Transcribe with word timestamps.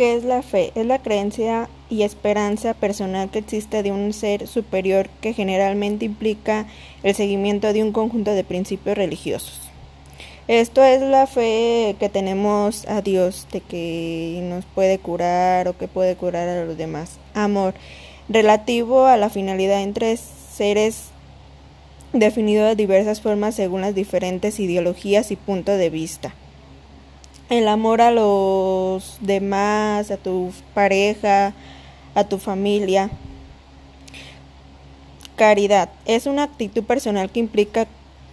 ¿Qué 0.00 0.14
es 0.14 0.24
la 0.24 0.40
fe? 0.40 0.72
Es 0.76 0.86
la 0.86 0.98
creencia 0.98 1.68
y 1.90 2.04
esperanza 2.04 2.72
personal 2.72 3.28
que 3.28 3.40
existe 3.40 3.82
de 3.82 3.92
un 3.92 4.14
ser 4.14 4.46
superior 4.46 5.10
que 5.20 5.34
generalmente 5.34 6.06
implica 6.06 6.66
el 7.02 7.14
seguimiento 7.14 7.74
de 7.74 7.82
un 7.82 7.92
conjunto 7.92 8.30
de 8.30 8.42
principios 8.42 8.96
religiosos. 8.96 9.60
Esto 10.48 10.82
es 10.82 11.02
la 11.02 11.26
fe 11.26 11.96
que 12.00 12.08
tenemos 12.08 12.88
a 12.88 13.02
Dios, 13.02 13.46
de 13.52 13.60
que 13.60 14.40
nos 14.44 14.64
puede 14.64 14.98
curar 14.98 15.68
o 15.68 15.76
que 15.76 15.86
puede 15.86 16.16
curar 16.16 16.48
a 16.48 16.64
los 16.64 16.78
demás. 16.78 17.18
Amor, 17.34 17.74
relativo 18.26 19.04
a 19.04 19.18
la 19.18 19.28
finalidad 19.28 19.82
entre 19.82 20.16
seres 20.16 21.10
definido 22.14 22.64
de 22.64 22.74
diversas 22.74 23.20
formas 23.20 23.54
según 23.54 23.82
las 23.82 23.94
diferentes 23.94 24.60
ideologías 24.60 25.30
y 25.30 25.36
puntos 25.36 25.76
de 25.76 25.90
vista. 25.90 26.32
El 27.50 27.66
amor 27.66 28.00
a 28.00 28.12
los 28.12 29.18
demás, 29.20 30.12
a 30.12 30.16
tu 30.16 30.52
pareja, 30.72 31.52
a 32.14 32.22
tu 32.22 32.38
familia. 32.38 33.10
Caridad 35.34 35.88
es 36.04 36.26
una 36.26 36.44
actitud 36.44 36.84
personal 36.84 37.28
que 37.28 37.40
implica 37.40 37.88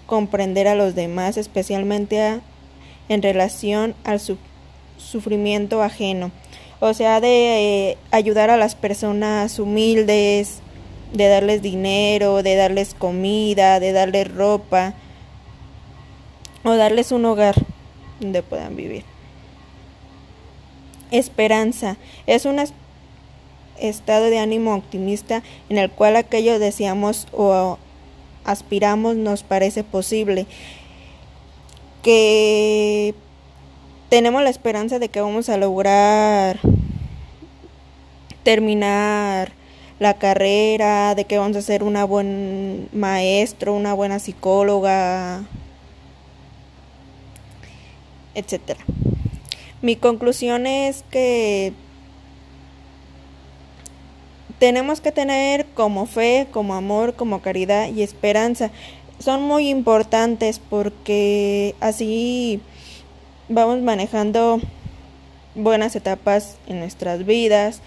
comprender 0.05 0.67
a 0.67 0.75
los 0.75 0.93
demás, 0.93 1.37
especialmente 1.37 2.41
en 3.09 3.21
relación 3.23 3.95
al 4.03 4.21
sufrimiento 4.99 5.81
ajeno. 5.81 6.29
O 6.79 6.93
sea, 6.93 7.19
de 7.19 7.89
eh, 7.89 7.97
ayudar 8.11 8.51
a 8.51 8.57
las 8.57 8.75
personas 8.75 9.57
humildes, 9.57 10.59
de 11.11 11.27
darles 11.27 11.63
dinero, 11.63 12.43
de 12.43 12.55
darles 12.55 12.93
comida, 12.93 13.79
de 13.79 13.93
darles 13.93 14.31
ropa 14.31 14.93
o 16.63 16.75
darles 16.75 17.11
un 17.11 17.25
hogar 17.25 17.55
donde 18.19 18.43
puedan 18.43 18.75
vivir. 18.75 19.03
Esperanza 21.11 21.97
es 22.25 22.45
un 22.45 22.59
estado 23.79 24.25
de 24.25 24.39
ánimo 24.39 24.75
optimista 24.75 25.43
en 25.69 25.77
el 25.77 25.89
cual 25.89 26.15
aquello 26.15 26.59
deseamos 26.59 27.27
o 27.31 27.77
aspiramos 28.43 29.15
nos 29.15 29.43
parece 29.43 29.83
posible, 29.83 30.47
que 32.01 33.13
tenemos 34.09 34.41
la 34.41 34.49
esperanza 34.49 34.99
de 34.99 35.09
que 35.09 35.21
vamos 35.21 35.49
a 35.49 35.57
lograr 35.57 36.59
terminar 38.43 39.51
la 39.99 40.13
carrera, 40.13 41.15
de 41.15 41.25
que 41.25 41.37
vamos 41.37 41.57
a 41.57 41.61
ser 41.61 41.83
una 41.83 42.05
buen 42.05 42.87
maestro, 42.93 43.73
una 43.73 43.93
buena 43.93 44.19
psicóloga, 44.19 45.43
etcétera. 48.37 48.79
Mi 49.81 49.95
conclusión 49.95 50.65
es 50.67 51.03
que 51.11 51.73
tenemos 54.59 55.01
que 55.01 55.11
tener 55.11 55.65
como 55.73 56.05
fe, 56.05 56.47
como 56.51 56.75
amor, 56.75 57.15
como 57.15 57.41
caridad 57.41 57.89
y 57.89 58.01
esperanza. 58.01 58.71
Son 59.19 59.41
muy 59.41 59.69
importantes 59.69 60.59
porque 60.59 61.75
así 61.79 62.61
vamos 63.49 63.81
manejando 63.81 64.59
buenas 65.55 65.95
etapas 65.95 66.57
en 66.67 66.79
nuestras 66.79 67.25
vidas 67.25 67.81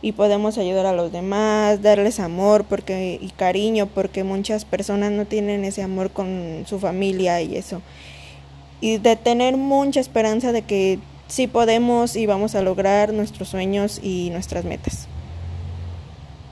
y 0.00 0.12
podemos 0.12 0.58
ayudar 0.58 0.86
a 0.86 0.92
los 0.92 1.12
demás, 1.12 1.80
darles 1.80 2.18
amor 2.18 2.64
porque 2.68 3.18
y 3.20 3.30
cariño 3.30 3.86
porque 3.86 4.24
muchas 4.24 4.64
personas 4.64 5.12
no 5.12 5.26
tienen 5.26 5.64
ese 5.64 5.82
amor 5.82 6.10
con 6.10 6.64
su 6.66 6.80
familia 6.80 7.40
y 7.40 7.56
eso. 7.56 7.80
Y 8.82 8.98
de 8.98 9.16
tener 9.16 9.56
mucha 9.56 10.00
esperanza 10.00 10.52
de 10.52 10.60
que 10.60 10.98
sí 11.28 11.46
podemos 11.46 12.16
y 12.16 12.26
vamos 12.26 12.54
a 12.54 12.60
lograr 12.60 13.14
nuestros 13.14 13.48
sueños 13.48 13.98
y 14.02 14.28
nuestras 14.30 14.66
metas. 14.66 15.08